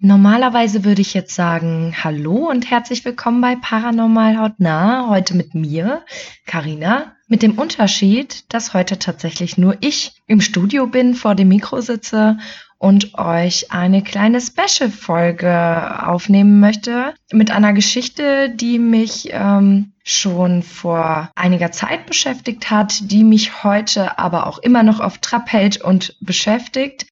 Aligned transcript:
Normalerweise 0.00 0.84
würde 0.84 1.00
ich 1.00 1.12
jetzt 1.12 1.34
sagen 1.34 1.92
Hallo 2.04 2.48
und 2.48 2.70
herzlich 2.70 3.04
willkommen 3.04 3.40
bei 3.40 3.56
Paranormal 3.56 4.38
Hautnah. 4.38 5.08
Heute 5.08 5.34
mit 5.34 5.56
mir, 5.56 6.04
Karina, 6.46 7.16
mit 7.26 7.42
dem 7.42 7.58
Unterschied, 7.58 8.44
dass 8.52 8.74
heute 8.74 9.00
tatsächlich 9.00 9.58
nur 9.58 9.76
ich 9.80 10.12
im 10.28 10.40
Studio 10.40 10.86
bin, 10.86 11.14
vor 11.14 11.34
dem 11.34 11.48
Mikro 11.48 11.80
sitze 11.80 12.38
und 12.78 13.18
euch 13.18 13.72
eine 13.72 14.02
kleine 14.02 14.40
Special-Folge 14.40 16.06
aufnehmen 16.06 16.60
möchte 16.60 17.14
mit 17.32 17.50
einer 17.50 17.72
Geschichte, 17.72 18.50
die 18.50 18.78
mich 18.78 19.30
ähm, 19.32 19.94
schon 20.04 20.62
vor 20.62 21.28
einiger 21.34 21.72
Zeit 21.72 22.06
beschäftigt 22.06 22.70
hat, 22.70 23.10
die 23.10 23.24
mich 23.24 23.64
heute 23.64 24.16
aber 24.20 24.46
auch 24.46 24.58
immer 24.58 24.84
noch 24.84 25.00
auf 25.00 25.18
Trab 25.18 25.50
hält 25.52 25.82
und 25.82 26.16
beschäftigt. 26.20 27.08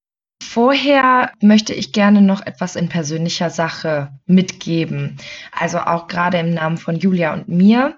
Vorher 0.47 1.33
möchte 1.43 1.75
ich 1.75 1.93
gerne 1.93 2.23
noch 2.23 2.45
etwas 2.45 2.77
in 2.77 2.89
persönlicher 2.89 3.51
Sache 3.51 4.13
mitgeben. 4.27 5.19
Also 5.53 5.79
auch 5.81 6.07
gerade 6.07 6.39
im 6.39 6.55
Namen 6.55 6.79
von 6.79 6.97
Julia 6.97 7.35
und 7.35 7.49
mir. 7.49 7.97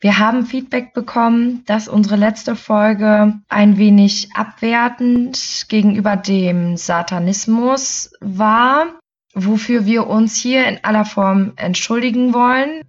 Wir 0.00 0.18
haben 0.18 0.46
Feedback 0.46 0.92
bekommen, 0.92 1.64
dass 1.66 1.88
unsere 1.88 2.16
letzte 2.16 2.54
Folge 2.54 3.40
ein 3.48 3.78
wenig 3.78 4.28
abwertend 4.34 5.66
gegenüber 5.68 6.16
dem 6.16 6.76
Satanismus 6.76 8.12
war, 8.20 8.86
wofür 9.34 9.86
wir 9.86 10.06
uns 10.06 10.36
hier 10.36 10.66
in 10.68 10.84
aller 10.84 11.06
Form 11.06 11.54
entschuldigen 11.56 12.34
wollen 12.34 12.82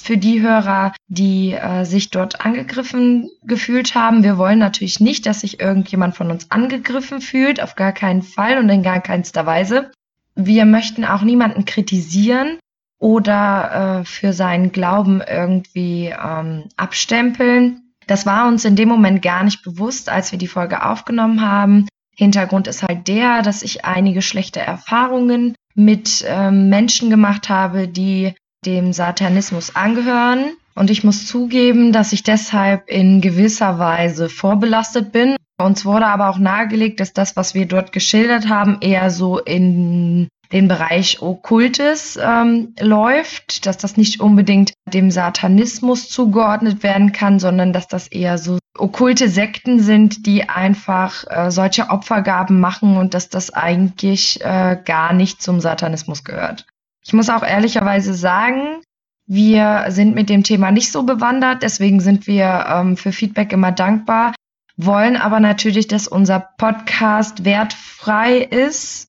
für 0.00 0.16
die 0.16 0.40
Hörer, 0.40 0.92
die 1.08 1.52
äh, 1.52 1.84
sich 1.84 2.10
dort 2.10 2.44
angegriffen 2.44 3.30
gefühlt 3.44 3.94
haben. 3.94 4.22
Wir 4.22 4.38
wollen 4.38 4.58
natürlich 4.58 5.00
nicht, 5.00 5.26
dass 5.26 5.40
sich 5.40 5.60
irgendjemand 5.60 6.16
von 6.16 6.30
uns 6.30 6.50
angegriffen 6.50 7.20
fühlt, 7.20 7.62
auf 7.62 7.74
gar 7.74 7.92
keinen 7.92 8.22
Fall 8.22 8.58
und 8.58 8.68
in 8.68 8.82
gar 8.82 9.00
keinster 9.00 9.44
Weise. 9.44 9.90
Wir 10.34 10.64
möchten 10.64 11.04
auch 11.04 11.22
niemanden 11.22 11.64
kritisieren 11.64 12.58
oder 12.98 14.00
äh, 14.00 14.04
für 14.04 14.32
seinen 14.32 14.72
Glauben 14.72 15.20
irgendwie 15.20 16.06
ähm, 16.06 16.64
abstempeln. 16.76 17.92
Das 18.06 18.24
war 18.24 18.48
uns 18.48 18.64
in 18.64 18.76
dem 18.76 18.88
Moment 18.88 19.20
gar 19.20 19.42
nicht 19.44 19.62
bewusst, 19.62 20.08
als 20.08 20.32
wir 20.32 20.38
die 20.38 20.46
Folge 20.46 20.84
aufgenommen 20.84 21.42
haben. 21.42 21.86
Hintergrund 22.16 22.66
ist 22.66 22.82
halt 22.82 23.06
der, 23.06 23.42
dass 23.42 23.62
ich 23.62 23.84
einige 23.84 24.22
schlechte 24.22 24.60
Erfahrungen 24.60 25.54
mit 25.74 26.24
ähm, 26.26 26.68
Menschen 26.68 27.10
gemacht 27.10 27.48
habe, 27.48 27.86
die 27.86 28.34
dem 28.64 28.92
Satanismus 28.92 29.76
angehören. 29.76 30.56
Und 30.74 30.90
ich 30.90 31.02
muss 31.02 31.26
zugeben, 31.26 31.92
dass 31.92 32.12
ich 32.12 32.22
deshalb 32.22 32.88
in 32.88 33.20
gewisser 33.20 33.78
Weise 33.78 34.28
vorbelastet 34.28 35.12
bin. 35.12 35.36
Uns 35.60 35.84
wurde 35.84 36.06
aber 36.06 36.30
auch 36.30 36.38
nahegelegt, 36.38 37.00
dass 37.00 37.12
das, 37.12 37.34
was 37.34 37.54
wir 37.54 37.66
dort 37.66 37.92
geschildert 37.92 38.48
haben, 38.48 38.78
eher 38.80 39.10
so 39.10 39.38
in 39.38 40.28
den 40.52 40.68
Bereich 40.68 41.20
Okkultes 41.20 42.18
ähm, 42.22 42.74
läuft, 42.80 43.66
dass 43.66 43.76
das 43.76 43.96
nicht 43.96 44.20
unbedingt 44.20 44.72
dem 44.86 45.10
Satanismus 45.10 46.08
zugeordnet 46.08 46.82
werden 46.82 47.12
kann, 47.12 47.38
sondern 47.38 47.72
dass 47.72 47.88
das 47.88 48.06
eher 48.06 48.38
so 48.38 48.58
okkulte 48.78 49.28
Sekten 49.28 49.80
sind, 49.80 50.26
die 50.26 50.48
einfach 50.48 51.24
äh, 51.28 51.50
solche 51.50 51.90
Opfergaben 51.90 52.60
machen 52.60 52.96
und 52.96 53.14
dass 53.14 53.28
das 53.28 53.50
eigentlich 53.52 54.40
äh, 54.42 54.78
gar 54.82 55.12
nicht 55.12 55.42
zum 55.42 55.60
Satanismus 55.60 56.24
gehört. 56.24 56.66
Ich 57.08 57.14
muss 57.14 57.30
auch 57.30 57.42
ehrlicherweise 57.42 58.12
sagen, 58.12 58.82
wir 59.26 59.86
sind 59.88 60.14
mit 60.14 60.28
dem 60.28 60.42
Thema 60.42 60.70
nicht 60.70 60.92
so 60.92 61.04
bewandert, 61.04 61.62
deswegen 61.62 62.00
sind 62.00 62.26
wir 62.26 62.66
ähm, 62.68 62.98
für 62.98 63.12
Feedback 63.12 63.50
immer 63.54 63.72
dankbar, 63.72 64.34
wollen 64.76 65.16
aber 65.16 65.40
natürlich, 65.40 65.88
dass 65.88 66.06
unser 66.06 66.38
Podcast 66.58 67.46
wertfrei 67.46 68.36
ist 68.36 69.07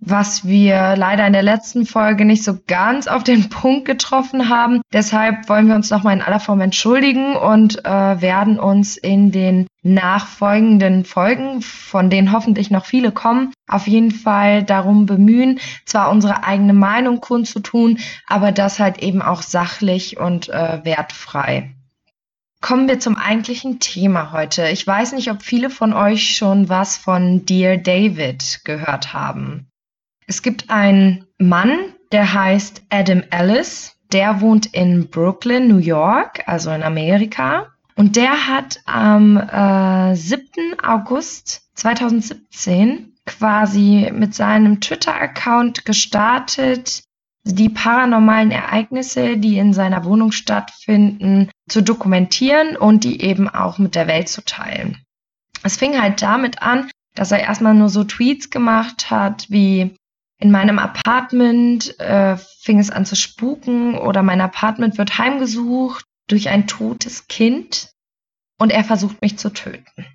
was 0.00 0.46
wir 0.46 0.96
leider 0.96 1.26
in 1.26 1.32
der 1.32 1.42
letzten 1.42 1.84
Folge 1.84 2.24
nicht 2.24 2.42
so 2.42 2.58
ganz 2.66 3.06
auf 3.06 3.22
den 3.22 3.48
Punkt 3.50 3.84
getroffen 3.84 4.48
haben. 4.48 4.80
Deshalb 4.92 5.48
wollen 5.48 5.68
wir 5.68 5.74
uns 5.74 5.90
nochmal 5.90 6.16
in 6.16 6.22
aller 6.22 6.40
Form 6.40 6.60
entschuldigen 6.60 7.36
und 7.36 7.84
äh, 7.84 8.20
werden 8.20 8.58
uns 8.58 8.96
in 8.96 9.30
den 9.30 9.66
nachfolgenden 9.82 11.04
Folgen, 11.04 11.62
von 11.62 12.10
denen 12.10 12.32
hoffentlich 12.32 12.70
noch 12.70 12.84
viele 12.84 13.12
kommen, 13.12 13.52
auf 13.68 13.86
jeden 13.86 14.10
Fall 14.10 14.62
darum 14.62 15.06
bemühen, 15.06 15.58
zwar 15.86 16.10
unsere 16.10 16.44
eigene 16.44 16.74
Meinung 16.74 17.20
kundzutun, 17.20 17.98
aber 18.26 18.52
das 18.52 18.78
halt 18.78 19.02
eben 19.02 19.22
auch 19.22 19.42
sachlich 19.42 20.18
und 20.18 20.48
äh, 20.48 20.84
wertfrei. 20.84 21.70
Kommen 22.62 22.88
wir 22.88 23.00
zum 23.00 23.16
eigentlichen 23.16 23.80
Thema 23.80 24.32
heute. 24.32 24.68
Ich 24.68 24.86
weiß 24.86 25.12
nicht, 25.12 25.30
ob 25.30 25.42
viele 25.42 25.70
von 25.70 25.94
euch 25.94 26.36
schon 26.36 26.68
was 26.68 26.98
von 26.98 27.46
Dear 27.46 27.78
David 27.78 28.60
gehört 28.64 29.14
haben. 29.14 29.69
Es 30.30 30.42
gibt 30.42 30.70
einen 30.70 31.26
Mann, 31.38 31.92
der 32.12 32.32
heißt 32.32 32.84
Adam 32.88 33.24
Ellis. 33.32 33.96
Der 34.12 34.40
wohnt 34.40 34.66
in 34.66 35.08
Brooklyn, 35.08 35.66
New 35.66 35.78
York, 35.78 36.44
also 36.46 36.70
in 36.70 36.84
Amerika. 36.84 37.72
Und 37.96 38.14
der 38.14 38.46
hat 38.46 38.80
am 38.84 39.36
äh, 39.36 40.14
7. 40.14 40.78
August 40.84 41.62
2017 41.74 43.16
quasi 43.26 44.08
mit 44.14 44.32
seinem 44.36 44.80
Twitter-Account 44.80 45.84
gestartet, 45.84 47.02
die 47.42 47.68
paranormalen 47.68 48.52
Ereignisse, 48.52 49.36
die 49.36 49.58
in 49.58 49.72
seiner 49.72 50.04
Wohnung 50.04 50.30
stattfinden, 50.30 51.50
zu 51.68 51.82
dokumentieren 51.82 52.76
und 52.76 53.02
die 53.02 53.20
eben 53.20 53.48
auch 53.48 53.78
mit 53.78 53.96
der 53.96 54.06
Welt 54.06 54.28
zu 54.28 54.44
teilen. 54.44 54.96
Es 55.64 55.76
fing 55.76 56.00
halt 56.00 56.22
damit 56.22 56.62
an, 56.62 56.88
dass 57.16 57.32
er 57.32 57.40
erstmal 57.40 57.74
nur 57.74 57.88
so 57.88 58.04
Tweets 58.04 58.50
gemacht 58.50 59.10
hat, 59.10 59.50
wie 59.50 59.96
in 60.40 60.50
meinem 60.50 60.78
Apartment 60.78 62.00
äh, 62.00 62.36
fing 62.36 62.78
es 62.78 62.90
an 62.90 63.04
zu 63.04 63.14
spuken 63.14 63.96
oder 63.96 64.22
mein 64.22 64.40
Apartment 64.40 64.96
wird 64.96 65.18
heimgesucht 65.18 66.06
durch 66.26 66.48
ein 66.48 66.66
totes 66.66 67.28
Kind 67.28 67.90
und 68.58 68.72
er 68.72 68.84
versucht 68.84 69.20
mich 69.20 69.38
zu 69.38 69.50
töten. 69.50 70.06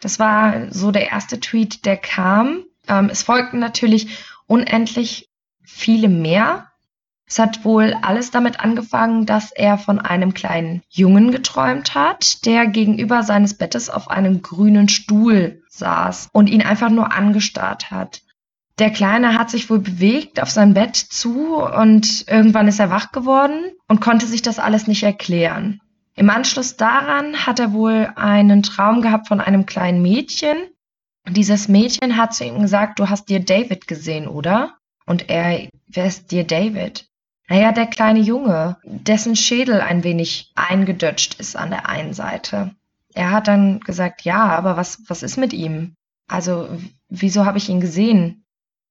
Das 0.00 0.18
war 0.18 0.72
so 0.72 0.90
der 0.90 1.08
erste 1.10 1.40
Tweet, 1.40 1.84
der 1.84 1.98
kam. 1.98 2.64
Ähm, 2.88 3.10
es 3.10 3.22
folgten 3.22 3.58
natürlich 3.58 4.24
unendlich 4.46 5.28
viele 5.62 6.08
mehr. 6.08 6.70
Es 7.26 7.38
hat 7.38 7.64
wohl 7.64 7.94
alles 8.00 8.30
damit 8.30 8.60
angefangen, 8.60 9.26
dass 9.26 9.50
er 9.50 9.76
von 9.78 9.98
einem 9.98 10.32
kleinen 10.32 10.82
Jungen 10.88 11.32
geträumt 11.32 11.94
hat, 11.94 12.46
der 12.46 12.66
gegenüber 12.66 13.24
seines 13.24 13.54
Bettes 13.54 13.90
auf 13.90 14.08
einem 14.08 14.42
grünen 14.42 14.88
Stuhl 14.88 15.62
saß 15.68 16.28
und 16.32 16.48
ihn 16.48 16.62
einfach 16.62 16.88
nur 16.88 17.12
angestarrt 17.12 17.90
hat. 17.90 18.22
Der 18.78 18.90
Kleine 18.90 19.38
hat 19.38 19.50
sich 19.50 19.70
wohl 19.70 19.78
bewegt 19.78 20.40
auf 20.40 20.50
sein 20.50 20.74
Bett 20.74 20.96
zu 20.96 21.56
und 21.56 22.28
irgendwann 22.28 22.68
ist 22.68 22.78
er 22.78 22.90
wach 22.90 23.10
geworden 23.10 23.72
und 23.88 24.00
konnte 24.00 24.26
sich 24.26 24.42
das 24.42 24.58
alles 24.58 24.86
nicht 24.86 25.02
erklären. 25.02 25.80
Im 26.14 26.28
Anschluss 26.28 26.76
daran 26.76 27.46
hat 27.46 27.58
er 27.58 27.72
wohl 27.72 28.12
einen 28.16 28.62
Traum 28.62 29.00
gehabt 29.00 29.28
von 29.28 29.40
einem 29.40 29.64
kleinen 29.64 30.02
Mädchen. 30.02 30.56
Dieses 31.28 31.68
Mädchen 31.68 32.16
hat 32.16 32.34
zu 32.34 32.44
ihm 32.44 32.60
gesagt, 32.60 32.98
du 32.98 33.08
hast 33.08 33.28
dir 33.28 33.40
David 33.40 33.86
gesehen, 33.86 34.28
oder? 34.28 34.74
Und 35.06 35.30
er, 35.30 35.68
wer 35.86 36.06
ist 36.06 36.30
dir 36.30 36.44
David? 36.44 37.08
Naja, 37.48 37.72
der 37.72 37.86
kleine 37.86 38.20
Junge, 38.20 38.76
dessen 38.84 39.36
Schädel 39.36 39.80
ein 39.80 40.04
wenig 40.04 40.52
eingedutscht 40.54 41.34
ist 41.34 41.56
an 41.56 41.70
der 41.70 41.88
einen 41.88 42.12
Seite. 42.12 42.74
Er 43.14 43.30
hat 43.30 43.48
dann 43.48 43.80
gesagt, 43.80 44.22
ja, 44.22 44.44
aber 44.44 44.76
was, 44.76 45.02
was 45.06 45.22
ist 45.22 45.38
mit 45.38 45.52
ihm? 45.52 45.94
Also, 46.28 46.68
wieso 47.08 47.46
habe 47.46 47.58
ich 47.58 47.68
ihn 47.68 47.80
gesehen? 47.80 48.44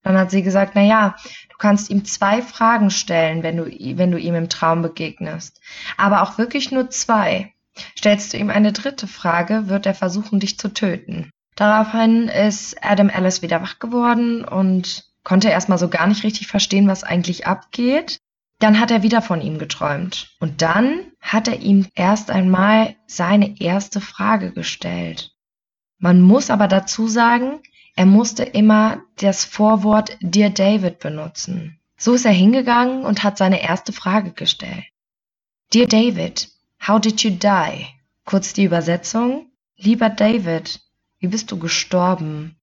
Dann 0.06 0.18
hat 0.18 0.30
sie 0.30 0.44
gesagt, 0.44 0.76
na 0.76 0.82
ja, 0.82 1.16
du 1.48 1.56
kannst 1.58 1.90
ihm 1.90 2.04
zwei 2.04 2.40
Fragen 2.40 2.90
stellen, 2.90 3.42
wenn 3.42 3.56
du, 3.56 3.64
wenn 3.64 4.12
du 4.12 4.20
ihm 4.20 4.36
im 4.36 4.48
Traum 4.48 4.80
begegnest. 4.80 5.60
Aber 5.96 6.22
auch 6.22 6.38
wirklich 6.38 6.70
nur 6.70 6.90
zwei. 6.90 7.52
Stellst 7.98 8.32
du 8.32 8.36
ihm 8.36 8.48
eine 8.48 8.72
dritte 8.72 9.08
Frage, 9.08 9.68
wird 9.68 9.84
er 9.84 9.94
versuchen, 9.94 10.38
dich 10.38 10.60
zu 10.60 10.72
töten. 10.72 11.30
Daraufhin 11.56 12.28
ist 12.28 12.76
Adam 12.84 13.08
Ellis 13.08 13.42
wieder 13.42 13.60
wach 13.62 13.80
geworden 13.80 14.44
und 14.44 15.06
konnte 15.24 15.48
erstmal 15.48 15.78
so 15.78 15.88
gar 15.88 16.06
nicht 16.06 16.22
richtig 16.22 16.46
verstehen, 16.46 16.86
was 16.86 17.02
eigentlich 17.02 17.48
abgeht. 17.48 18.20
Dann 18.60 18.78
hat 18.78 18.92
er 18.92 19.02
wieder 19.02 19.22
von 19.22 19.40
ihm 19.40 19.58
geträumt. 19.58 20.36
Und 20.38 20.62
dann 20.62 21.00
hat 21.20 21.48
er 21.48 21.58
ihm 21.58 21.88
erst 21.96 22.30
einmal 22.30 22.94
seine 23.08 23.60
erste 23.60 24.00
Frage 24.00 24.52
gestellt. 24.52 25.32
Man 25.98 26.20
muss 26.20 26.48
aber 26.48 26.68
dazu 26.68 27.08
sagen, 27.08 27.58
er 27.96 28.06
musste 28.06 28.42
immer 28.44 29.02
das 29.16 29.46
Vorwort 29.46 30.18
Dear 30.20 30.50
David 30.50 30.98
benutzen. 30.98 31.80
So 31.96 32.12
ist 32.12 32.26
er 32.26 32.32
hingegangen 32.32 33.04
und 33.04 33.24
hat 33.24 33.38
seine 33.38 33.62
erste 33.62 33.92
Frage 33.92 34.32
gestellt. 34.32 34.84
Dear 35.72 35.86
David, 35.86 36.50
how 36.86 37.00
did 37.00 37.22
you 37.22 37.30
die? 37.30 37.86
Kurz 38.26 38.52
die 38.52 38.64
Übersetzung. 38.64 39.46
Lieber 39.78 40.10
David, 40.10 40.80
wie 41.20 41.28
bist 41.28 41.50
du 41.50 41.58
gestorben? 41.58 42.56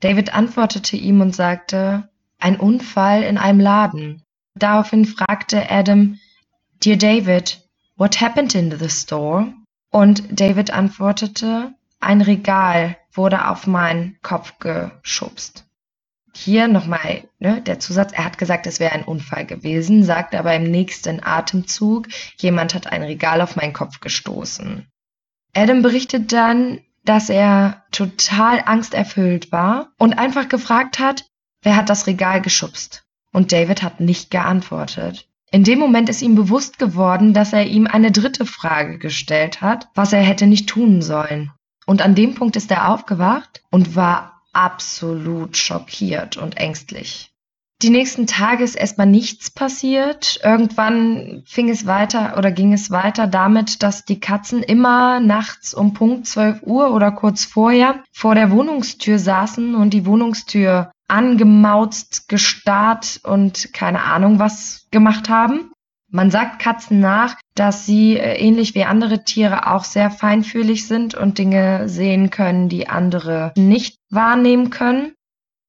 David 0.00 0.34
antwortete 0.34 0.96
ihm 0.96 1.20
und 1.20 1.36
sagte, 1.36 2.08
ein 2.40 2.58
Unfall 2.58 3.22
in 3.22 3.38
einem 3.38 3.60
Laden. 3.60 4.22
Daraufhin 4.56 5.04
fragte 5.04 5.70
Adam, 5.70 6.18
Dear 6.84 6.96
David, 6.96 7.62
what 7.96 8.20
happened 8.20 8.56
in 8.56 8.76
the 8.76 8.90
store? 8.90 9.54
Und 9.90 10.24
David 10.30 10.72
antwortete, 10.72 11.74
ein 12.00 12.20
Regal 12.20 12.96
wurde 13.16 13.48
auf 13.48 13.66
meinen 13.66 14.18
Kopf 14.22 14.58
geschubst. 14.58 15.64
Hier 16.36 16.66
nochmal 16.66 17.28
ne, 17.38 17.62
der 17.62 17.78
Zusatz, 17.78 18.12
er 18.12 18.24
hat 18.24 18.38
gesagt, 18.38 18.66
es 18.66 18.80
wäre 18.80 18.92
ein 18.92 19.04
Unfall 19.04 19.46
gewesen, 19.46 20.02
sagt 20.02 20.34
aber 20.34 20.54
im 20.54 20.64
nächsten 20.64 21.22
Atemzug, 21.22 22.08
jemand 22.36 22.74
hat 22.74 22.88
ein 22.88 23.02
Regal 23.02 23.40
auf 23.40 23.54
meinen 23.54 23.72
Kopf 23.72 24.00
gestoßen. 24.00 24.88
Adam 25.54 25.82
berichtet 25.82 26.32
dann, 26.32 26.80
dass 27.04 27.28
er 27.28 27.84
total 27.92 28.62
angsterfüllt 28.64 29.52
war 29.52 29.92
und 29.98 30.14
einfach 30.14 30.48
gefragt 30.48 30.98
hat, 30.98 31.26
wer 31.62 31.76
hat 31.76 31.88
das 31.88 32.08
Regal 32.08 32.40
geschubst? 32.40 33.04
Und 33.32 33.52
David 33.52 33.82
hat 33.82 34.00
nicht 34.00 34.30
geantwortet. 34.30 35.28
In 35.52 35.62
dem 35.62 35.78
Moment 35.78 36.08
ist 36.08 36.22
ihm 36.22 36.34
bewusst 36.34 36.80
geworden, 36.80 37.32
dass 37.32 37.52
er 37.52 37.66
ihm 37.66 37.86
eine 37.86 38.10
dritte 38.10 38.46
Frage 38.46 38.98
gestellt 38.98 39.60
hat, 39.60 39.88
was 39.94 40.12
er 40.12 40.22
hätte 40.22 40.48
nicht 40.48 40.68
tun 40.68 41.00
sollen. 41.00 41.52
Und 41.86 42.02
an 42.02 42.14
dem 42.14 42.34
Punkt 42.34 42.56
ist 42.56 42.70
er 42.70 42.90
aufgewacht 42.90 43.62
und 43.70 43.96
war 43.96 44.42
absolut 44.52 45.56
schockiert 45.56 46.36
und 46.36 46.56
ängstlich. 46.56 47.34
Die 47.82 47.90
nächsten 47.90 48.26
Tage 48.26 48.64
ist 48.64 48.76
erstmal 48.76 49.08
nichts 49.08 49.50
passiert. 49.50 50.40
Irgendwann 50.42 51.42
fing 51.44 51.68
es 51.68 51.86
weiter 51.86 52.38
oder 52.38 52.50
ging 52.50 52.72
es 52.72 52.90
weiter 52.90 53.26
damit, 53.26 53.82
dass 53.82 54.04
die 54.04 54.20
Katzen 54.20 54.62
immer 54.62 55.20
nachts 55.20 55.74
um 55.74 55.92
Punkt 55.92 56.26
12 56.26 56.62
Uhr 56.62 56.92
oder 56.92 57.10
kurz 57.10 57.44
vorher 57.44 58.02
vor 58.12 58.34
der 58.34 58.50
Wohnungstür 58.50 59.18
saßen 59.18 59.74
und 59.74 59.90
die 59.90 60.06
Wohnungstür 60.06 60.92
angemauzt, 61.08 62.28
gestarrt 62.28 63.20
und 63.24 63.74
keine 63.74 64.04
Ahnung 64.04 64.38
was 64.38 64.86
gemacht 64.90 65.28
haben. 65.28 65.70
Man 66.14 66.30
sagt 66.30 66.60
Katzen 66.60 67.00
nach, 67.00 67.34
dass 67.56 67.86
sie 67.86 68.16
äh, 68.16 68.36
ähnlich 68.36 68.76
wie 68.76 68.84
andere 68.84 69.24
Tiere 69.24 69.66
auch 69.66 69.82
sehr 69.82 70.12
feinfühlig 70.12 70.86
sind 70.86 71.16
und 71.16 71.38
Dinge 71.38 71.88
sehen 71.88 72.30
können, 72.30 72.68
die 72.68 72.86
andere 72.86 73.52
nicht 73.56 73.98
wahrnehmen 74.10 74.70
können. 74.70 75.14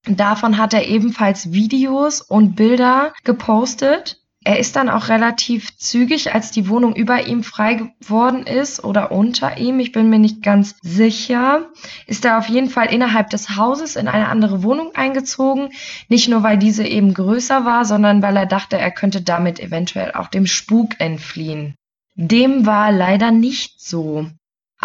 Davon 0.08 0.60
hat 0.60 0.76
er 0.76 0.88
ebenfalls 0.88 1.52
Videos 1.52 2.22
und 2.22 2.56
Bilder 2.56 3.12
gepostet. 3.24 4.22
Er 4.48 4.60
ist 4.60 4.76
dann 4.76 4.90
auch 4.90 5.10
relativ 5.10 5.76
zügig, 5.76 6.36
als 6.36 6.52
die 6.52 6.70
Wohnung 6.70 6.96
über 6.96 7.26
ihm 7.26 7.42
frei 7.42 7.74
geworden 8.00 8.46
ist 8.46 8.84
oder 8.84 9.12
unter 9.12 9.58
ihm, 9.58 9.80
ich 9.80 9.92
bin 9.92 10.12
mir 10.12 10.20
nicht 10.20 10.44
ganz 10.44 10.76
sicher, 10.84 11.72
ist 12.06 12.26
er 12.26 12.38
auf 12.38 12.48
jeden 12.48 12.70
Fall 12.70 12.94
innerhalb 12.94 13.32
des 13.32 13.58
Hauses 13.58 13.96
in 13.96 14.08
eine 14.08 14.28
andere 14.28 14.62
Wohnung 14.62 14.94
eingezogen. 14.94 15.72
Nicht 16.10 16.30
nur, 16.30 16.44
weil 16.44 16.60
diese 16.60 16.86
eben 16.86 17.16
größer 17.16 17.66
war, 17.66 17.86
sondern 17.86 18.22
weil 18.22 18.38
er 18.38 18.46
dachte, 18.46 18.78
er 18.78 18.92
könnte 18.92 19.24
damit 19.24 19.60
eventuell 19.60 20.12
auch 20.12 20.28
dem 20.28 20.46
Spuk 20.46 21.00
entfliehen. 21.00 21.74
Dem 22.14 22.68
war 22.68 22.92
leider 22.92 23.32
nicht 23.32 23.82
so. 23.82 24.28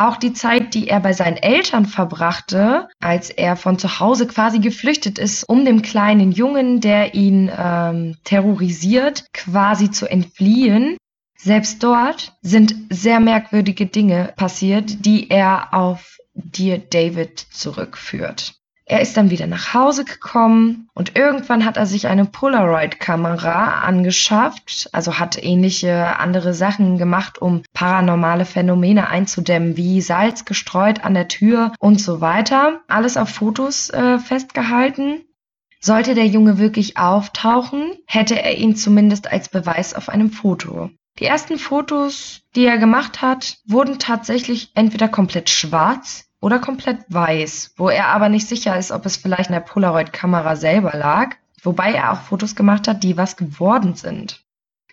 Auch 0.00 0.16
die 0.16 0.32
Zeit, 0.32 0.72
die 0.72 0.88
er 0.88 0.98
bei 1.00 1.12
seinen 1.12 1.36
Eltern 1.36 1.84
verbrachte, 1.84 2.88
als 3.00 3.28
er 3.28 3.54
von 3.54 3.78
zu 3.78 4.00
Hause 4.00 4.26
quasi 4.26 4.58
geflüchtet 4.58 5.18
ist, 5.18 5.44
um 5.44 5.66
dem 5.66 5.82
kleinen 5.82 6.32
Jungen, 6.32 6.80
der 6.80 7.12
ihn 7.12 7.52
ähm, 7.54 8.16
terrorisiert, 8.24 9.26
quasi 9.34 9.90
zu 9.90 10.10
entfliehen. 10.10 10.96
Selbst 11.36 11.82
dort 11.82 12.32
sind 12.40 12.74
sehr 12.88 13.20
merkwürdige 13.20 13.84
Dinge 13.84 14.32
passiert, 14.36 15.04
die 15.04 15.28
er 15.28 15.74
auf 15.74 16.16
Dear 16.32 16.78
David 16.78 17.38
zurückführt. 17.38 18.54
Er 18.90 19.00
ist 19.00 19.16
dann 19.16 19.30
wieder 19.30 19.46
nach 19.46 19.72
Hause 19.72 20.04
gekommen 20.04 20.88
und 20.94 21.14
irgendwann 21.14 21.64
hat 21.64 21.76
er 21.76 21.86
sich 21.86 22.08
eine 22.08 22.24
Polaroid-Kamera 22.24 23.82
angeschafft, 23.82 24.88
also 24.90 25.20
hat 25.20 25.40
ähnliche 25.40 26.18
andere 26.18 26.54
Sachen 26.54 26.98
gemacht, 26.98 27.40
um 27.40 27.62
paranormale 27.72 28.44
Phänomene 28.44 29.06
einzudämmen, 29.06 29.76
wie 29.76 30.00
Salz 30.00 30.44
gestreut 30.44 31.04
an 31.04 31.14
der 31.14 31.28
Tür 31.28 31.70
und 31.78 32.00
so 32.00 32.20
weiter. 32.20 32.80
Alles 32.88 33.16
auf 33.16 33.28
Fotos 33.28 33.90
äh, 33.90 34.18
festgehalten. 34.18 35.20
Sollte 35.78 36.16
der 36.16 36.26
Junge 36.26 36.58
wirklich 36.58 36.96
auftauchen, 36.96 37.92
hätte 38.06 38.42
er 38.42 38.58
ihn 38.58 38.74
zumindest 38.74 39.30
als 39.30 39.48
Beweis 39.48 39.94
auf 39.94 40.08
einem 40.08 40.32
Foto. 40.32 40.90
Die 41.20 41.26
ersten 41.26 41.60
Fotos, 41.60 42.40
die 42.56 42.66
er 42.66 42.78
gemacht 42.78 43.22
hat, 43.22 43.58
wurden 43.68 44.00
tatsächlich 44.00 44.72
entweder 44.74 45.06
komplett 45.06 45.48
schwarz 45.48 46.26
oder 46.40 46.58
komplett 46.58 47.04
weiß, 47.08 47.74
wo 47.76 47.88
er 47.88 48.08
aber 48.08 48.28
nicht 48.28 48.48
sicher 48.48 48.78
ist, 48.78 48.90
ob 48.90 49.06
es 49.06 49.16
vielleicht 49.16 49.50
in 49.50 49.54
der 49.54 49.60
Polaroid-Kamera 49.60 50.56
selber 50.56 50.96
lag, 50.96 51.36
wobei 51.62 51.92
er 51.92 52.12
auch 52.12 52.22
Fotos 52.22 52.56
gemacht 52.56 52.88
hat, 52.88 53.02
die 53.02 53.16
was 53.16 53.36
geworden 53.36 53.94
sind. 53.94 54.40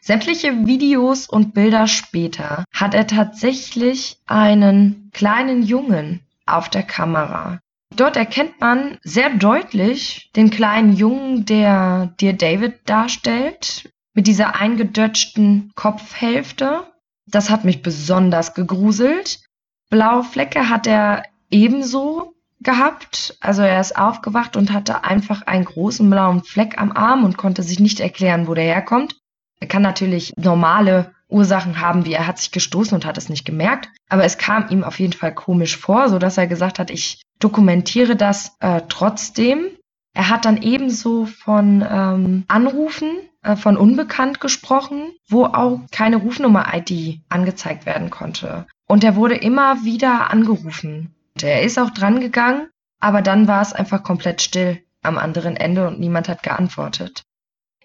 Sämtliche 0.01 0.65
Videos 0.65 1.27
und 1.27 1.53
Bilder 1.53 1.87
später 1.87 2.63
hat 2.73 2.93
er 2.93 3.07
tatsächlich 3.07 4.19
einen 4.25 5.09
kleinen 5.13 5.63
Jungen 5.63 6.21
auf 6.45 6.69
der 6.69 6.83
Kamera. 6.83 7.59
Dort 7.95 8.15
erkennt 8.15 8.59
man 8.59 8.97
sehr 9.03 9.29
deutlich 9.31 10.31
den 10.35 10.49
kleinen 10.49 10.95
Jungen, 10.95 11.45
der 11.45 12.13
dir 12.19 12.33
David 12.33 12.87
darstellt, 12.89 13.89
mit 14.13 14.27
dieser 14.27 14.55
eingedötschten 14.55 15.71
Kopfhälfte. 15.75 16.83
Das 17.25 17.49
hat 17.49 17.65
mich 17.65 17.81
besonders 17.81 18.53
gegruselt. 18.53 19.41
Blaue 19.89 20.23
Flecke 20.23 20.69
hat 20.69 20.85
er 20.85 21.23
ebenso 21.49 22.33
gehabt. 22.59 23.37
Also 23.39 23.61
er 23.61 23.79
ist 23.79 23.97
aufgewacht 23.97 24.57
und 24.57 24.73
hatte 24.73 25.03
einfach 25.03 25.43
einen 25.43 25.65
großen 25.65 26.09
blauen 26.09 26.43
Fleck 26.43 26.79
am 26.79 26.91
Arm 26.91 27.23
und 27.23 27.37
konnte 27.37 27.63
sich 27.63 27.79
nicht 27.79 27.99
erklären, 27.99 28.47
wo 28.47 28.53
der 28.53 28.63
herkommt. 28.63 29.15
Er 29.59 29.67
kann 29.67 29.81
natürlich 29.81 30.33
normale 30.37 31.13
Ursachen 31.29 31.81
haben, 31.81 32.05
wie 32.05 32.13
er 32.13 32.27
hat 32.27 32.37
sich 32.37 32.51
gestoßen 32.51 32.95
und 32.95 33.05
hat 33.05 33.17
es 33.17 33.29
nicht 33.29 33.45
gemerkt. 33.45 33.89
Aber 34.09 34.23
es 34.23 34.37
kam 34.37 34.69
ihm 34.69 34.83
auf 34.83 34.99
jeden 34.99 35.13
Fall 35.13 35.33
komisch 35.33 35.77
vor, 35.77 36.09
so 36.09 36.19
dass 36.19 36.37
er 36.37 36.47
gesagt 36.47 36.79
hat, 36.79 36.89
ich 36.89 37.21
dokumentiere 37.39 38.15
das 38.15 38.55
äh, 38.59 38.81
trotzdem. 38.87 39.65
Er 40.13 40.29
hat 40.29 40.45
dann 40.45 40.61
ebenso 40.61 41.25
von 41.25 41.85
ähm, 41.87 42.45
Anrufen 42.47 43.09
äh, 43.43 43.55
von 43.55 43.77
Unbekannt 43.77 44.39
gesprochen, 44.39 45.13
wo 45.27 45.45
auch 45.45 45.81
keine 45.91 46.17
Rufnummer-ID 46.17 47.21
angezeigt 47.29 47.85
werden 47.85 48.09
konnte. 48.09 48.67
Und 48.87 49.03
er 49.03 49.15
wurde 49.15 49.35
immer 49.35 49.83
wieder 49.83 50.31
angerufen. 50.31 51.13
Er 51.43 51.61
ist 51.61 51.77
auch 51.79 51.89
dran 51.89 52.19
gegangen, 52.19 52.69
aber 52.99 53.21
dann 53.21 53.47
war 53.47 53.61
es 53.61 53.73
einfach 53.73 54.03
komplett 54.03 54.41
still 54.41 54.81
am 55.01 55.17
anderen 55.17 55.55
Ende 55.55 55.87
und 55.87 55.99
niemand 55.99 56.29
hat 56.29 56.43
geantwortet. 56.43 57.23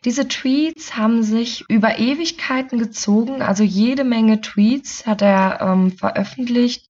Diese 0.04 0.26
Tweets 0.26 0.96
haben 0.96 1.22
sich 1.22 1.64
über 1.68 1.98
Ewigkeiten 1.98 2.78
gezogen, 2.78 3.40
also 3.40 3.62
jede 3.62 4.02
Menge 4.02 4.40
Tweets 4.40 5.06
hat 5.06 5.22
er 5.22 5.60
ähm, 5.60 5.92
veröffentlicht. 5.92 6.86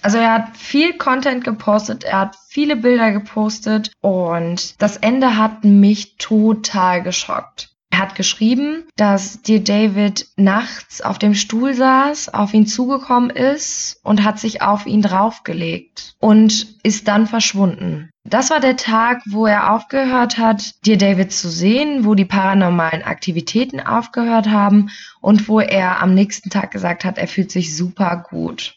Also 0.00 0.18
er 0.18 0.32
hat 0.32 0.56
viel 0.56 0.96
Content 0.96 1.44
gepostet, 1.44 2.04
er 2.04 2.20
hat 2.20 2.36
viele 2.48 2.76
Bilder 2.76 3.12
gepostet 3.12 3.92
und 4.00 4.80
das 4.80 4.96
Ende 4.96 5.36
hat 5.36 5.64
mich 5.64 6.16
total 6.16 7.02
geschockt. 7.02 7.73
Er 7.94 8.00
hat 8.00 8.16
geschrieben, 8.16 8.82
dass 8.96 9.42
dir 9.42 9.62
David 9.62 10.26
nachts 10.34 11.00
auf 11.00 11.16
dem 11.20 11.32
Stuhl 11.32 11.74
saß, 11.74 12.34
auf 12.34 12.52
ihn 12.52 12.66
zugekommen 12.66 13.30
ist 13.30 14.00
und 14.02 14.24
hat 14.24 14.40
sich 14.40 14.62
auf 14.62 14.84
ihn 14.84 15.00
draufgelegt 15.00 16.16
und 16.18 16.74
ist 16.82 17.06
dann 17.06 17.28
verschwunden. 17.28 18.10
Das 18.24 18.50
war 18.50 18.58
der 18.58 18.76
Tag, 18.76 19.22
wo 19.26 19.46
er 19.46 19.72
aufgehört 19.72 20.38
hat, 20.38 20.84
dir 20.84 20.98
David 20.98 21.30
zu 21.30 21.48
sehen, 21.48 22.04
wo 22.04 22.16
die 22.16 22.24
paranormalen 22.24 23.04
Aktivitäten 23.04 23.78
aufgehört 23.78 24.50
haben 24.50 24.90
und 25.20 25.46
wo 25.46 25.60
er 25.60 26.02
am 26.02 26.14
nächsten 26.14 26.50
Tag 26.50 26.72
gesagt 26.72 27.04
hat, 27.04 27.16
er 27.16 27.28
fühlt 27.28 27.52
sich 27.52 27.76
super 27.76 28.24
gut. 28.28 28.74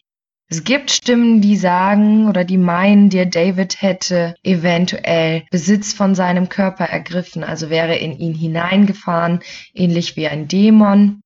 Es 0.50 0.64
gibt 0.64 0.92
Stimmen, 0.92 1.42
die 1.42 1.58
sagen 1.58 2.30
oder 2.30 2.46
die 2.46 2.58
meinen, 2.58 3.10
der 3.10 3.26
David 3.26 3.82
hätte 3.82 4.34
eventuell 4.44 5.44
Besitz 5.52 5.92
von 5.92 6.16
seinem 6.16 6.48
Körper 6.48 6.86
ergriffen, 6.86 7.44
also 7.44 7.70
wäre 7.70 7.98
in 7.98 8.18
ihn 8.18 8.34
hineingefahren, 8.34 9.42
ähnlich 9.74 10.16
wie 10.16 10.28
ein 10.28 10.48
Dämon. 10.48 11.20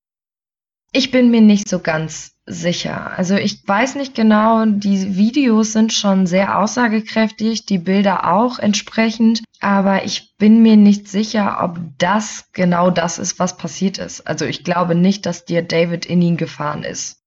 Ich 0.92 1.12
bin 1.12 1.30
mir 1.30 1.40
nicht 1.40 1.68
so 1.68 1.78
ganz 1.78 2.32
sicher. 2.46 3.16
Also 3.16 3.36
ich 3.36 3.66
weiß 3.66 3.94
nicht 3.94 4.16
genau, 4.16 4.66
die 4.66 5.16
Videos 5.16 5.72
sind 5.72 5.92
schon 5.92 6.26
sehr 6.26 6.58
aussagekräftig, 6.58 7.64
die 7.64 7.78
Bilder 7.78 8.32
auch 8.32 8.58
entsprechend, 8.58 9.44
aber 9.60 10.04
ich 10.04 10.34
bin 10.36 10.62
mir 10.62 10.76
nicht 10.76 11.08
sicher, 11.08 11.60
ob 11.62 11.78
das 11.98 12.50
genau 12.52 12.90
das 12.90 13.18
ist, 13.18 13.38
was 13.38 13.56
passiert 13.56 13.98
ist. 13.98 14.26
Also 14.26 14.44
ich 14.46 14.64
glaube 14.64 14.96
nicht, 14.96 15.26
dass 15.26 15.44
dir 15.44 15.62
David 15.62 16.06
in 16.06 16.20
ihn 16.20 16.36
gefahren 16.36 16.82
ist. 16.82 17.21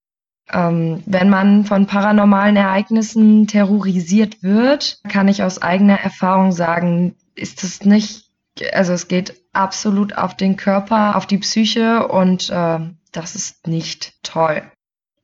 Ähm, 0.52 1.02
wenn 1.06 1.30
man 1.30 1.66
von 1.66 1.88
paranormalen 1.88 2.56
Ereignissen 2.56 3.48
terrorisiert 3.48 4.44
wird, 4.44 5.00
kann 5.08 5.28
ich 5.28 5.44
aus 5.44 5.62
eigener 5.62 6.00
Erfahrung 6.00 6.52
sagen, 6.52 7.16
ist 7.34 7.64
es 7.64 7.84
nicht, 7.84 8.30
also 8.74 8.94
es 8.94 9.08
geht 9.08 9.42
absolut 9.54 10.18
auf 10.18 10.36
den 10.36 10.56
Körper, 10.56 11.16
auf 11.16 11.26
die 11.26 11.40
Psyche 11.40 12.08
und 12.08 12.50
äh, 12.50 12.80
das 13.12 13.36
ist 13.36 13.68
nicht 13.68 14.14
toll. 14.24 14.62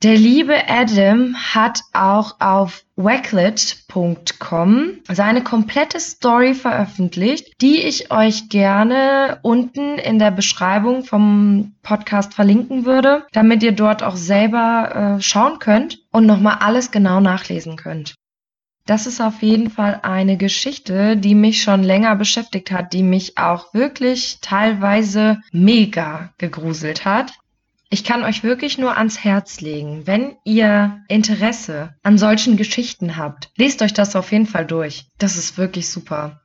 Der 0.04 0.16
liebe 0.16 0.68
Adam 0.68 1.36
hat 1.36 1.82
auch 1.94 2.38
auf 2.40 2.84
wacklet.com 2.96 4.94
seine 5.08 5.44
komplette 5.44 6.00
Story 6.00 6.56
veröffentlicht, 6.56 7.62
die 7.62 7.84
ich 7.84 8.10
euch 8.10 8.50
gerne 8.50 9.38
unten 9.44 10.00
in 10.00 10.18
der 10.18 10.32
Beschreibung 10.32 11.04
vom 11.04 11.76
Podcast 11.84 12.34
verlinken 12.34 12.86
würde, 12.86 13.28
damit 13.32 13.62
ihr 13.62 13.74
dort 13.74 14.02
auch 14.02 14.16
selber 14.16 15.18
äh, 15.20 15.22
schauen 15.22 15.60
könnt 15.60 16.00
und 16.12 16.26
nochmal 16.26 16.58
alles 16.62 16.90
genau 16.90 17.20
nachlesen 17.20 17.76
könnt. 17.76 18.16
Das 18.88 19.06
ist 19.06 19.22
auf 19.22 19.44
jeden 19.44 19.70
Fall 19.70 20.00
eine 20.02 20.36
Geschichte, 20.36 21.16
die 21.16 21.36
mich 21.36 21.62
schon 21.62 21.84
länger 21.84 22.16
beschäftigt 22.16 22.72
hat, 22.72 22.94
die 22.94 23.04
mich 23.04 23.38
auch 23.38 23.72
wirklich 23.76 24.40
teilweise 24.42 25.42
mega 25.52 26.34
gegruselt 26.40 27.06
hat. 27.06 27.34
Ich 27.94 28.06
kann 28.06 28.24
euch 28.24 28.42
wirklich 28.42 28.78
nur 28.78 28.98
ans 28.98 29.22
Herz 29.22 29.60
legen, 29.60 30.08
wenn 30.08 30.38
ihr 30.46 31.02
Interesse 31.10 31.94
an 32.04 32.18
solchen 32.18 32.56
Geschichten 32.56 33.18
habt, 33.18 33.50
lest 33.58 33.82
euch 33.82 33.92
das 33.94 34.16
auf 34.16 34.32
jeden 34.32 34.46
Fall 34.46 34.66
durch. 34.66 35.08
Das 35.18 35.36
ist 35.36 35.58
wirklich 35.58 35.90
super. 35.90 36.40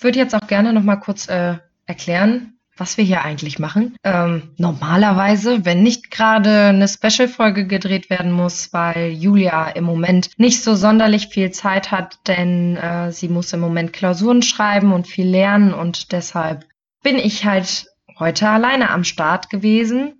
Würde 0.00 0.18
jetzt 0.18 0.34
auch 0.34 0.48
gerne 0.48 0.72
noch 0.72 0.82
mal 0.82 0.96
kurz 0.96 1.28
äh, 1.28 1.58
erklären, 1.86 2.54
was 2.76 2.96
wir 2.96 3.04
hier 3.04 3.22
eigentlich 3.22 3.60
machen. 3.60 3.94
Ähm, 4.02 4.54
normalerweise, 4.56 5.64
wenn 5.64 5.84
nicht 5.84 6.10
gerade 6.10 6.70
eine 6.70 6.88
Special-Folge 6.88 7.68
gedreht 7.68 8.10
werden 8.10 8.32
muss, 8.32 8.72
weil 8.72 9.12
Julia 9.12 9.68
im 9.68 9.84
Moment 9.84 10.30
nicht 10.36 10.64
so 10.64 10.74
sonderlich 10.74 11.28
viel 11.28 11.52
Zeit 11.52 11.92
hat, 11.92 12.18
denn 12.26 12.76
äh, 12.76 13.12
sie 13.12 13.28
muss 13.28 13.52
im 13.52 13.60
Moment 13.60 13.92
Klausuren 13.92 14.42
schreiben 14.42 14.92
und 14.92 15.06
viel 15.06 15.28
lernen 15.28 15.74
und 15.74 16.10
deshalb 16.10 16.66
bin 17.04 17.18
ich 17.18 17.44
halt 17.44 17.86
heute 18.18 18.48
alleine 18.48 18.90
am 18.90 19.04
Start 19.04 19.48
gewesen. 19.48 20.18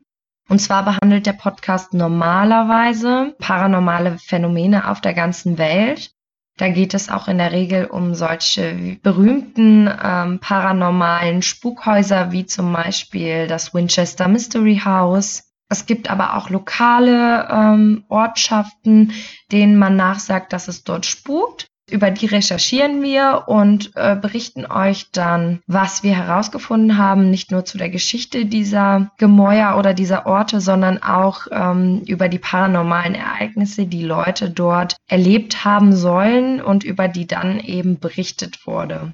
Und 0.48 0.58
zwar 0.58 0.84
behandelt 0.84 1.26
der 1.26 1.32
Podcast 1.32 1.94
normalerweise 1.94 3.34
paranormale 3.38 4.18
Phänomene 4.18 4.88
auf 4.90 5.00
der 5.00 5.14
ganzen 5.14 5.56
Welt. 5.58 6.12
Da 6.58 6.68
geht 6.68 6.94
es 6.94 7.08
auch 7.08 7.28
in 7.28 7.38
der 7.38 7.52
Regel 7.52 7.86
um 7.86 8.14
solche 8.14 8.98
berühmten 9.02 9.88
ähm, 10.02 10.38
paranormalen 10.40 11.42
Spukhäuser 11.42 12.32
wie 12.32 12.44
zum 12.44 12.72
Beispiel 12.72 13.46
das 13.46 13.72
Winchester 13.72 14.28
Mystery 14.28 14.82
House. 14.84 15.52
Es 15.70 15.86
gibt 15.86 16.10
aber 16.10 16.36
auch 16.36 16.50
lokale 16.50 17.48
ähm, 17.50 18.04
Ortschaften, 18.08 19.12
denen 19.50 19.78
man 19.78 19.96
nachsagt, 19.96 20.52
dass 20.52 20.68
es 20.68 20.84
dort 20.84 21.06
spukt. 21.06 21.66
Über 21.92 22.10
die 22.10 22.24
recherchieren 22.24 23.02
wir 23.02 23.44
und 23.48 23.92
äh, 23.96 24.16
berichten 24.16 24.64
euch 24.64 25.10
dann, 25.12 25.60
was 25.66 26.02
wir 26.02 26.16
herausgefunden 26.16 26.96
haben, 26.96 27.28
nicht 27.28 27.50
nur 27.50 27.66
zu 27.66 27.76
der 27.76 27.90
Geschichte 27.90 28.46
dieser 28.46 29.10
Gemäuer 29.18 29.76
oder 29.76 29.92
dieser 29.92 30.24
Orte, 30.24 30.62
sondern 30.62 31.02
auch 31.02 31.48
ähm, 31.50 32.00
über 32.06 32.30
die 32.30 32.38
paranormalen 32.38 33.14
Ereignisse, 33.14 33.84
die 33.84 34.04
Leute 34.04 34.48
dort 34.48 34.96
erlebt 35.06 35.66
haben 35.66 35.94
sollen 35.94 36.62
und 36.62 36.82
über 36.82 37.08
die 37.08 37.26
dann 37.26 37.60
eben 37.60 38.00
berichtet 38.00 38.66
wurde. 38.66 39.12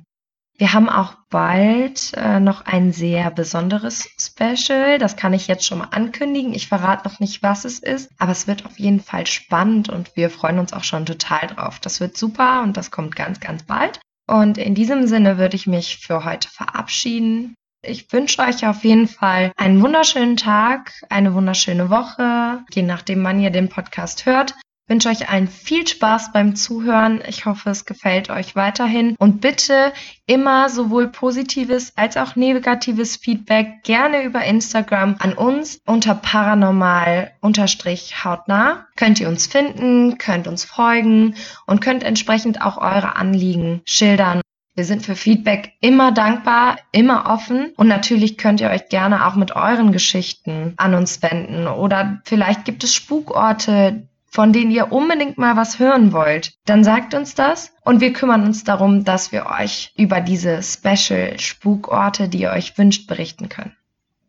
Wir 0.58 0.72
haben 0.72 0.88
auch 0.88 1.14
bald 1.30 2.12
äh, 2.16 2.40
noch 2.40 2.62
ein 2.62 2.92
sehr 2.92 3.30
besonderes 3.30 4.08
Special. 4.20 4.98
Das 4.98 5.14
kann 5.14 5.32
ich 5.32 5.46
jetzt 5.46 5.64
schon 5.64 5.78
mal 5.78 5.88
ankündigen. 5.92 6.52
Ich 6.52 6.66
verrate 6.66 7.08
noch 7.08 7.20
nicht, 7.20 7.44
was 7.44 7.64
es 7.64 7.78
ist, 7.78 8.10
aber 8.18 8.32
es 8.32 8.48
wird 8.48 8.66
auf 8.66 8.76
jeden 8.76 8.98
Fall 8.98 9.24
spannend 9.28 9.88
und 9.88 10.16
wir 10.16 10.30
freuen 10.30 10.58
uns 10.58 10.72
auch 10.72 10.82
schon 10.82 11.06
total 11.06 11.46
drauf. 11.46 11.78
Das 11.78 12.00
wird 12.00 12.16
super 12.16 12.62
und 12.64 12.76
das 12.76 12.90
kommt 12.90 13.14
ganz, 13.14 13.38
ganz 13.38 13.62
bald. 13.62 14.00
Und 14.26 14.58
in 14.58 14.74
diesem 14.74 15.06
Sinne 15.06 15.38
würde 15.38 15.54
ich 15.54 15.68
mich 15.68 15.98
für 15.98 16.24
heute 16.24 16.48
verabschieden. 16.48 17.54
Ich 17.82 18.12
wünsche 18.12 18.42
euch 18.42 18.66
auf 18.66 18.82
jeden 18.82 19.06
Fall 19.06 19.52
einen 19.56 19.80
wunderschönen 19.80 20.36
Tag, 20.36 20.92
eine 21.08 21.34
wunderschöne 21.34 21.88
Woche, 21.88 22.64
je 22.72 22.82
nachdem, 22.82 23.22
wann 23.22 23.40
ihr 23.40 23.50
den 23.50 23.68
Podcast 23.68 24.26
hört 24.26 24.56
wünsche 24.88 25.10
euch 25.10 25.28
allen 25.28 25.48
viel 25.48 25.86
Spaß 25.86 26.32
beim 26.32 26.56
Zuhören. 26.56 27.22
Ich 27.28 27.46
hoffe, 27.46 27.70
es 27.70 27.84
gefällt 27.84 28.30
euch 28.30 28.56
weiterhin. 28.56 29.14
Und 29.18 29.40
bitte 29.40 29.92
immer 30.26 30.68
sowohl 30.68 31.08
positives 31.08 31.92
als 31.96 32.16
auch 32.16 32.36
negatives 32.36 33.16
Feedback 33.16 33.82
gerne 33.84 34.24
über 34.24 34.44
Instagram 34.44 35.16
an 35.18 35.34
uns 35.34 35.80
unter 35.86 36.14
paranormal 36.14 37.32
hautnah. 37.42 38.86
Könnt 38.96 39.20
ihr 39.20 39.28
uns 39.28 39.46
finden, 39.46 40.18
könnt 40.18 40.48
uns 40.48 40.64
folgen 40.64 41.34
und 41.66 41.80
könnt 41.80 42.02
entsprechend 42.02 42.62
auch 42.62 42.78
eure 42.78 43.16
Anliegen 43.16 43.82
schildern. 43.84 44.40
Wir 44.78 44.84
sind 44.84 45.04
für 45.04 45.16
Feedback 45.16 45.72
immer 45.80 46.12
dankbar, 46.12 46.78
immer 46.92 47.28
offen 47.28 47.72
und 47.76 47.88
natürlich 47.88 48.38
könnt 48.38 48.60
ihr 48.60 48.70
euch 48.70 48.88
gerne 48.88 49.26
auch 49.26 49.34
mit 49.34 49.56
euren 49.56 49.90
Geschichten 49.90 50.74
an 50.76 50.94
uns 50.94 51.20
wenden 51.20 51.66
oder 51.66 52.20
vielleicht 52.24 52.64
gibt 52.64 52.84
es 52.84 52.94
Spukorte, 52.94 54.07
von 54.30 54.52
denen 54.52 54.70
ihr 54.70 54.92
unbedingt 54.92 55.38
mal 55.38 55.56
was 55.56 55.78
hören 55.78 56.12
wollt, 56.12 56.52
dann 56.66 56.84
sagt 56.84 57.14
uns 57.14 57.34
das 57.34 57.74
und 57.82 58.00
wir 58.00 58.12
kümmern 58.12 58.44
uns 58.44 58.64
darum, 58.64 59.04
dass 59.04 59.32
wir 59.32 59.46
euch 59.46 59.92
über 59.96 60.20
diese 60.20 60.62
Special 60.62 61.38
Spukorte, 61.40 62.28
die 62.28 62.42
ihr 62.42 62.50
euch 62.50 62.76
wünscht, 62.78 63.08
berichten 63.08 63.48
können. 63.48 63.76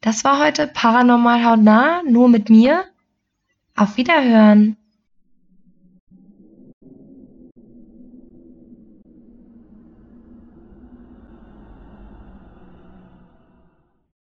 Das 0.01 0.23
war 0.23 0.39
heute 0.39 0.67
Paranormal 0.67 1.43
hautnah, 1.43 2.01
nur 2.03 2.29
mit 2.29 2.49
mir. 2.49 2.85
Auf 3.75 3.97
Wiederhören. 3.97 4.77